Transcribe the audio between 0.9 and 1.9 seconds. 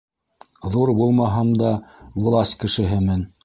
булмаһам да,